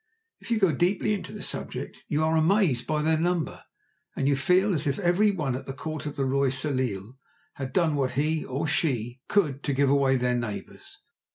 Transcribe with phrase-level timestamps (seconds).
[0.39, 3.65] If you go deeply into the subject you are amazed by their number,
[4.15, 7.19] and you feel as if every one at the Court of the Roi Soleil
[7.53, 10.97] had done what he (or she) could to give away their neighbours.